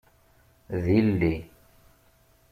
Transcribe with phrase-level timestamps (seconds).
[0.81, 1.35] D illi.